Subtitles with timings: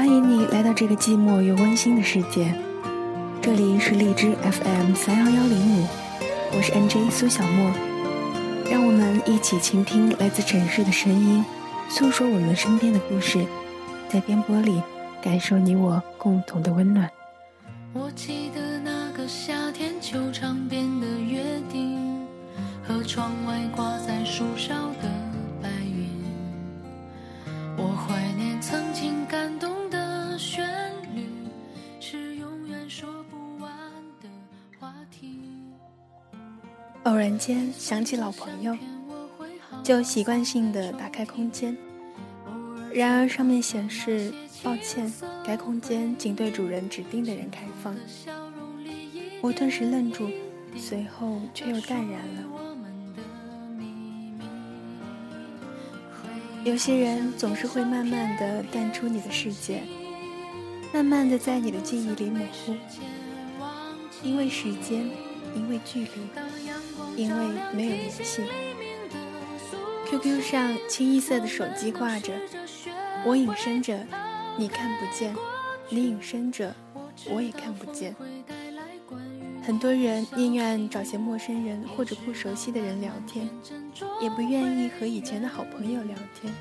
[0.00, 2.54] 欢迎你来到这个寂寞又温馨的世界。
[3.42, 5.86] 这里是荔枝 FM 三幺幺零五，
[6.56, 7.70] 我是 NJ 苏小莫。
[8.70, 11.44] 让我们一起倾听来自城市的声音，
[11.90, 13.44] 诉说我们身边的故事，
[14.08, 14.82] 在颠簸里
[15.20, 17.10] 感受你我共同的温暖。
[17.92, 18.89] 我记得那
[37.20, 38.74] 然间想起老朋友，
[39.84, 41.76] 就习惯性的打开空间，
[42.92, 44.32] 然而上面显示。
[44.62, 45.10] 抱歉，
[45.42, 47.96] 该空间仅对主人指定的人开放。
[49.40, 50.28] 我顿时愣住，
[50.76, 52.42] 随后却又淡然了。
[56.62, 59.82] 有些人总是会慢慢的淡出你的世界，
[60.92, 62.76] 慢慢的在你的记忆里模糊，
[64.22, 65.08] 因为时间，
[65.56, 66.08] 因为距离，
[67.20, 68.42] 因为没有联系。
[70.06, 72.32] QQ 上清一色的手机挂着，
[73.26, 73.98] 我隐身着。
[74.56, 75.36] 你看不见，
[75.90, 76.74] 你隐身着，
[77.30, 78.16] 我也看不见。
[79.62, 83.48] 很多人宁愿找些陌生人或者不熟悉的人聊天，
[84.22, 86.52] 也不愿意和以前的好朋友聊天。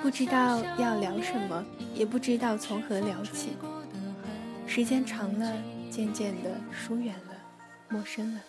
[0.00, 3.56] 不知道要聊什么，也不知道从何聊起。
[4.64, 5.52] 时间长了，
[5.90, 7.34] 渐渐的疏远了，
[7.88, 8.40] 陌生了。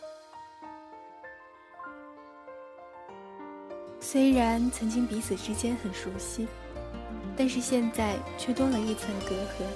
[4.09, 6.47] 虽然曾经彼此之间很熟悉。
[7.35, 9.67] 但是现在却多了一层隔阂。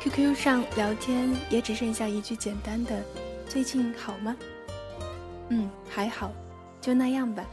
[0.00, 3.02] QQ 上聊天也只剩下一句简单的
[3.48, 4.36] “最近好吗
[5.48, 6.32] ？”“嗯，还好，
[6.80, 7.44] 就那样吧。”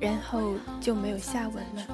[0.00, 1.86] 然后就没有下文了。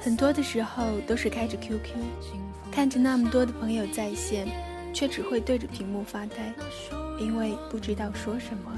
[0.00, 1.94] 很多的时候都是开着 QQ，
[2.72, 4.48] 看着那么多的朋友在线，
[4.94, 6.52] 却只会对着屏幕发呆，
[7.18, 8.72] 因为不知道说什么。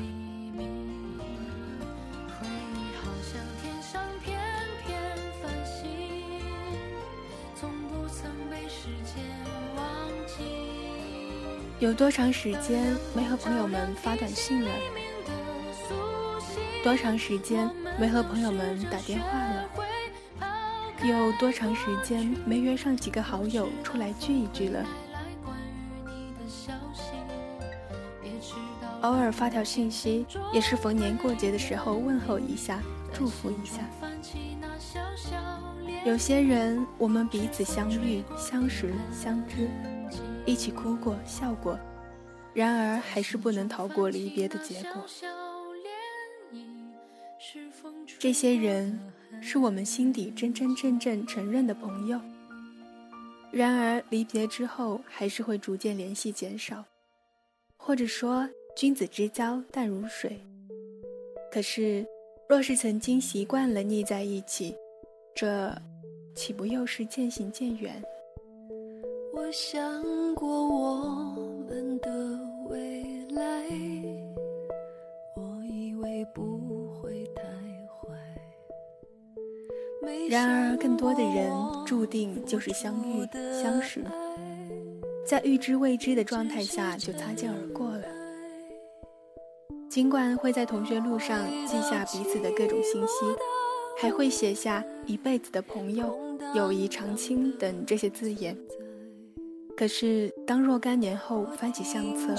[11.79, 14.71] 有多长时间没和朋友们发短信了？
[16.85, 19.67] 多长时间没和朋友们打电话了？
[21.03, 24.85] 有多长时间没约上几个好友出来聚一聚了？
[29.11, 32.81] 偶尔发条信息，也是逢年过节的时候问候一下，
[33.13, 33.81] 祝福一下。
[36.05, 39.69] 有些人，我们彼此相遇、相识、相知。
[40.47, 41.77] 一起哭过、笑过，
[42.55, 45.05] 然而还是不能逃过离别的结果。
[48.17, 48.97] 这些人
[49.43, 52.21] 是我们心底真真正正承认的朋友，
[53.51, 56.85] 然而离别之后还是会逐渐联系减少，
[57.77, 60.41] 或者说君子之交淡如水。
[61.53, 62.07] 可是，
[62.49, 64.75] 若是曾经习惯了腻在一起，
[65.35, 65.75] 这
[66.35, 68.03] 岂不又是渐行渐远？
[69.35, 71.05] 我想过我
[71.69, 72.11] 们的
[72.69, 73.43] 未来，
[75.37, 77.43] 我以为不会太
[77.89, 78.17] 坏。
[80.29, 81.51] 然而，更多的人
[81.85, 83.27] 注定就是相遇、
[83.61, 84.05] 相识，
[85.27, 88.20] 在预知未知的状态下就擦肩而过了。
[89.91, 93.27] 尽管会在同学录上记下彼此的各种信息，
[94.01, 96.17] 还会写下一辈子的朋友、
[96.55, 98.57] 友谊长青等这些字眼。
[99.77, 102.37] 可是，当若干年后翻起相册，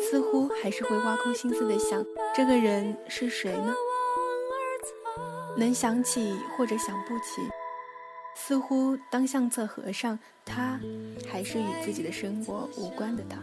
[0.00, 3.74] 似乎还是会挖空心思的想，这个人是谁呢？
[5.56, 7.42] 能想起或者想不起，
[8.36, 10.78] 似乎当相册合上，他
[11.28, 13.38] 还是与自己的生活无关的他。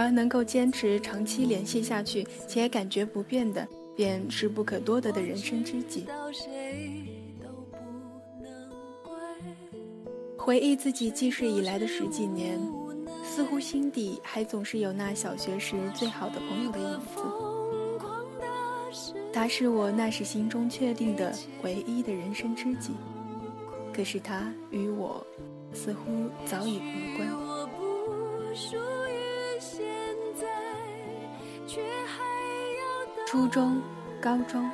[0.00, 6.06] 而能够坚持长期联系下去且感觉不变的，便是不可多得的人生知己。
[10.38, 12.58] 回忆自己记事以来的十几年，
[13.22, 17.20] 似乎心底还总是有那小学时最好的朋友的影子。
[19.34, 21.30] 他是我那时心中确定的
[21.62, 22.92] 唯一的人生知己，
[23.92, 25.22] 可是他与我
[25.74, 27.28] 似乎早已无关。
[33.30, 33.80] 初中、
[34.20, 34.68] 高中，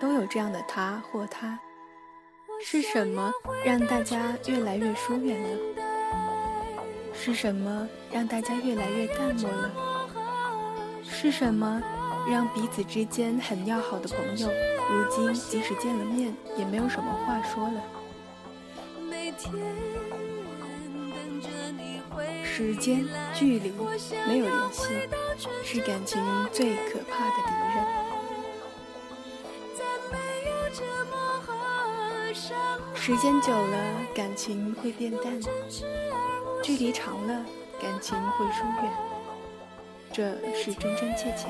[0.00, 1.56] 都有这样的他或她。
[2.60, 3.30] 是什么
[3.64, 5.48] 让大家越来越疏远了？
[7.14, 9.70] 是什么让大家越来越淡漠了？
[11.04, 11.80] 是什么
[12.28, 14.48] 让彼此之间很要好的朋友，
[14.90, 17.80] 如今即使见了面，也没有什么话说了？
[22.42, 23.72] 时间、距离，
[24.26, 24.88] 没有联系，
[25.64, 26.20] 是感情
[26.52, 28.02] 最可怕的敌人。
[32.94, 33.76] 时间久了，
[34.14, 35.40] 感情会变淡；
[36.62, 37.44] 距离长了，
[37.80, 38.92] 感情会疏远。
[40.12, 41.48] 这是真真切切。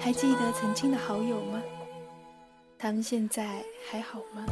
[0.00, 1.62] 还记得曾经的好友吗？
[2.78, 4.44] 他们现在还好吗？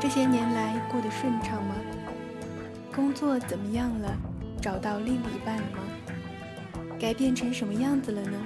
[0.00, 1.74] 这些年来过得顺畅吗？
[2.94, 4.16] 工作怎么样了？
[4.60, 5.82] 找到另一半了吗？
[6.98, 8.38] 改变成什么样子了呢？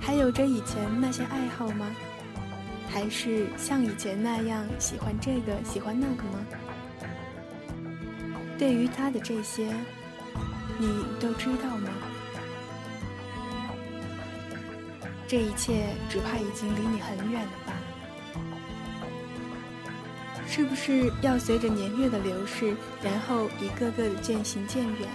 [0.00, 1.90] 还有着以前那些爱好吗？
[2.88, 6.46] 还是像以前那样喜欢这个喜欢那个吗？
[8.56, 9.70] 对于他的这些，
[10.78, 11.90] 你都知道吗？
[15.28, 17.75] 这一切只怕已经离你很远了吧？
[20.56, 25.06] 是不是要随着年月的流逝，然后一个个的渐行渐远，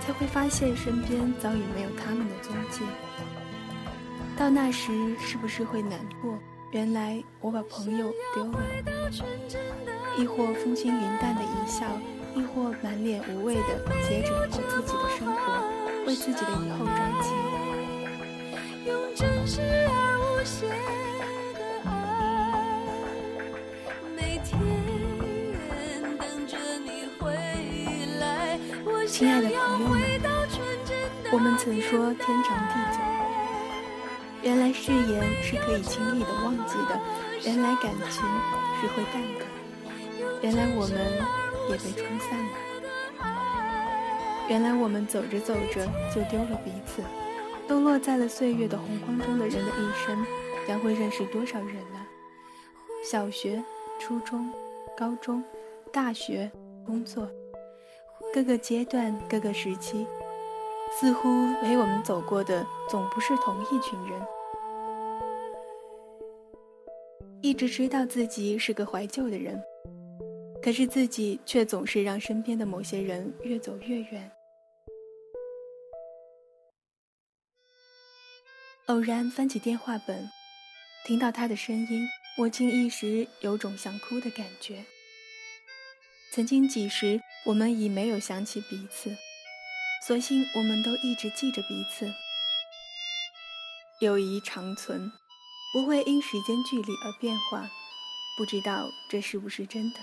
[0.00, 2.80] 才会发现身边早已没有他们的踪迹？
[4.36, 6.36] 到那时，是不是会难过？
[6.72, 8.58] 原来我把朋友丢了，
[10.18, 11.86] 亦或风轻云淡的一笑，
[12.34, 13.60] 亦或满脸无畏的
[14.08, 17.30] 接着过自己的生活，为自己的以后着急。
[18.88, 21.03] 用真实而无邪。
[29.14, 30.00] 亲爱的朋友们，
[31.32, 32.98] 我们曾说天长地久，
[34.42, 37.00] 原来誓言是可以轻易的忘记的，
[37.44, 38.24] 原来感情
[38.80, 39.46] 是会淡的，
[40.42, 40.98] 原来我们
[41.70, 43.28] 也被冲散了，
[44.48, 47.00] 原来我们走着走着就丢了彼此，
[47.68, 50.26] 都落在了岁月的洪荒中的人的一生，
[50.66, 52.04] 将会认识多少人呢？
[53.08, 53.62] 小学、
[53.96, 54.52] 初中、
[54.96, 55.40] 高中、
[55.92, 56.50] 大学、
[56.84, 57.30] 工作。
[58.34, 60.04] 各个阶段、各个时期，
[60.98, 61.28] 似乎
[61.62, 64.20] 陪我们走过的总不是同一群人。
[67.40, 69.62] 一直知道自己是个怀旧的人，
[70.60, 74.28] 可是自己却总是让身边的某些人越走越远。
[78.86, 80.28] 偶然翻起电话本，
[81.06, 82.04] 听到他的声音，
[82.36, 84.84] 我竟一时有种想哭的感觉。
[86.32, 89.16] 曾经几时，我们已没有想起彼此，
[90.06, 92.10] 所幸我们都一直记着彼此。
[94.00, 95.12] 友谊长存，
[95.72, 97.70] 不会因时间距离而变化，
[98.38, 100.00] 不知道这是不是真的。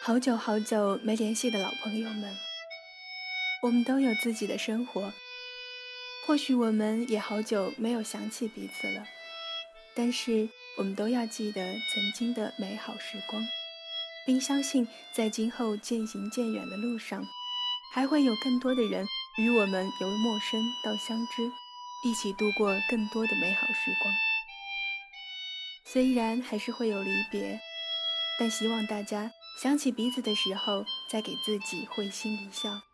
[0.00, 2.36] 好久好久没联系的老朋友们，
[3.62, 5.12] 我们都有自己的生活。
[6.26, 9.04] 或许我们也好久没有想起彼此了，
[9.94, 11.60] 但是我们都要记得
[11.92, 13.42] 曾经的美好时光，
[14.24, 17.26] 并相信在今后渐行渐远的路上，
[17.92, 19.04] 还会有更多的人
[19.38, 21.50] 与我们由陌生到相知，
[22.04, 24.14] 一起度过更多的美好时光。
[25.84, 27.58] 虽然还是会有离别，
[28.38, 32.89] 但希望大家想起彼此的时候，再给自己会心一笑。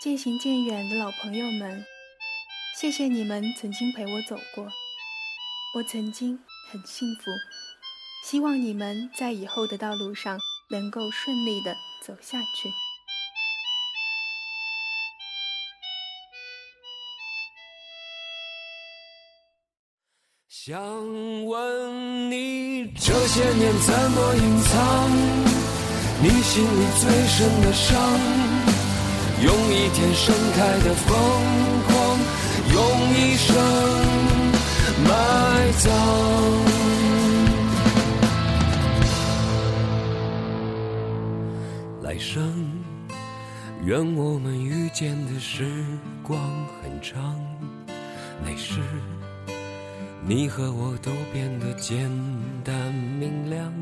[0.00, 1.84] 渐行渐远的老朋友们，
[2.74, 4.66] 谢谢你们曾经陪我走过，
[5.74, 6.38] 我曾经
[6.70, 7.30] 很幸福。
[8.24, 10.38] 希望你们在以后的道路上
[10.70, 12.70] 能够顺利的走下去。
[20.48, 20.80] 想
[21.44, 25.10] 问你这些年怎么隐藏
[26.22, 28.79] 你心里最深的伤？
[29.42, 31.16] 用一天盛开的疯
[31.88, 32.18] 狂，
[32.74, 32.78] 用
[33.14, 33.56] 一生
[35.04, 35.10] 埋
[35.78, 35.90] 葬。
[42.02, 42.70] 来生，
[43.84, 45.84] 愿我们遇见的时
[46.22, 46.38] 光
[46.82, 47.40] 很长，
[48.44, 48.80] 那时
[50.22, 52.10] 你和我都变得简
[52.62, 53.72] 单明亮，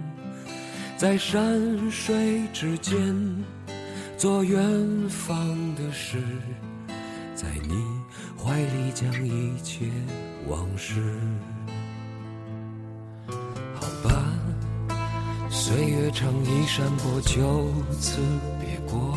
[0.96, 2.94] 在山水之间。
[4.18, 5.38] 做远方
[5.76, 6.18] 的事，
[7.37, 7.84] 在你
[8.37, 9.87] 怀里将一切
[10.48, 11.16] 往事。
[13.76, 14.34] 好吧，
[15.48, 18.18] 岁月长一山坡，就此
[18.58, 19.16] 别过。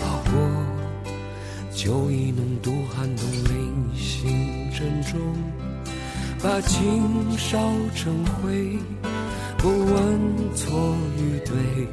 [0.00, 0.48] 好过，
[1.74, 5.18] 酒意浓度寒冬，临行珍重。
[6.40, 7.58] 把情烧
[7.96, 8.78] 成灰，
[9.56, 11.88] 不问错与对，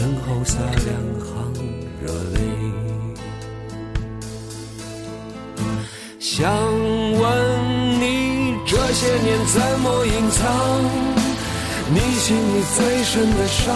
[0.00, 1.52] 身后洒两行
[2.00, 2.40] 热泪。
[6.18, 6.50] 想
[7.20, 10.40] 问你这些年怎么隐藏
[11.92, 13.68] 你心里最深的伤？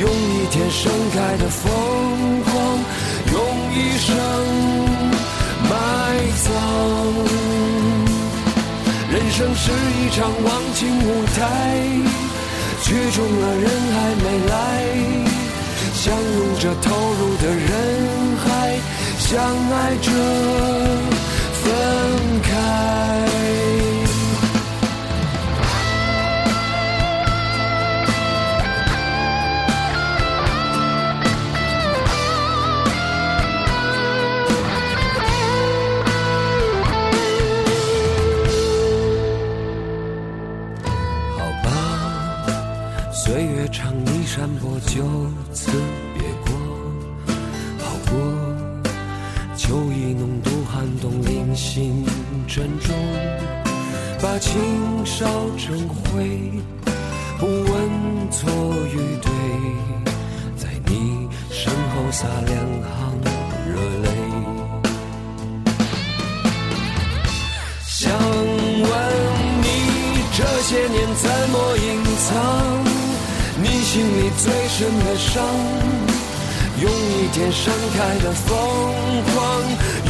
[0.00, 2.54] 用一天盛开的疯狂，
[3.30, 3.36] 用
[3.74, 4.16] 一生
[5.68, 5.70] 埋
[6.44, 6.46] 葬。
[9.12, 11.38] 人生是一场忘情舞台，
[12.82, 14.52] 剧终了人还没来，
[15.94, 17.70] 相拥着投入的人
[18.44, 18.46] 海，
[19.18, 19.30] 相
[19.72, 20.06] 爱着
[21.52, 21.62] 分
[22.42, 22.48] 开。
[52.48, 52.96] 沉重，
[54.22, 55.26] 把情烧
[55.58, 56.50] 成灰，
[57.38, 58.50] 不问错
[58.86, 59.30] 与对，
[60.56, 63.20] 在你身后洒两行
[63.66, 64.08] 热泪。
[67.86, 68.90] 想问
[69.60, 69.66] 你
[70.34, 72.28] 这些年怎么隐藏
[73.62, 75.44] 你心里最深的伤？
[76.80, 78.56] 用一天盛开的疯
[79.34, 79.36] 狂，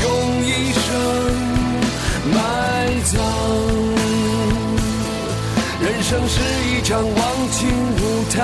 [0.02, 0.07] 用
[0.45, 0.87] 一生
[2.35, 2.37] 埋
[3.04, 3.14] 葬。
[5.80, 7.12] 人生是一场忘
[7.52, 8.37] 情舞台，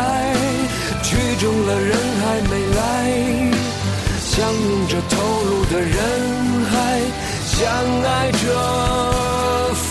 [1.02, 2.80] 曲终了人还没来，
[4.20, 5.14] 相拥着投
[5.44, 5.96] 入的人
[6.70, 6.74] 海，
[7.44, 7.60] 相
[8.04, 8.42] 爱着
[9.74, 9.84] 分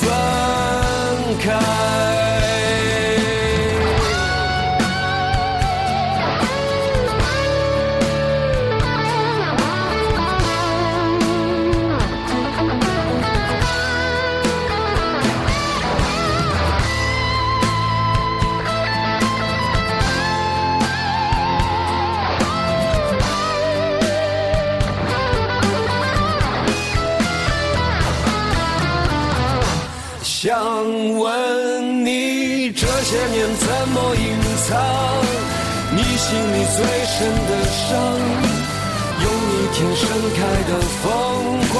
[30.43, 34.21] 想问你这些年怎么隐
[34.67, 34.75] 藏
[35.95, 37.15] 你心里最深
[37.47, 37.87] 的伤？
[39.23, 40.03] 用一天盛
[40.35, 40.71] 开的
[41.01, 41.07] 疯
[41.69, 41.73] 狂，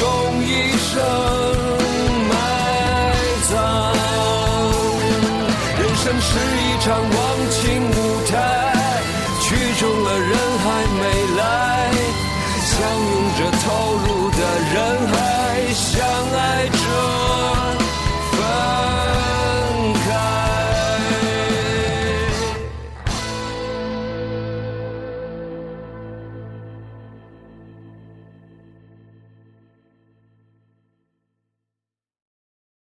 [0.00, 0.02] 用
[0.42, 0.90] 一生
[2.28, 2.32] 埋
[3.48, 3.54] 葬。
[5.78, 7.16] 人生是一场忘
[7.48, 7.62] 情